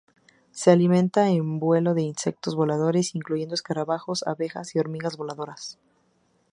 [0.51, 5.77] Se alimenta en vuelo de insectos voladores, incluyendo escarabajos, abejas, y hormigas voladoras.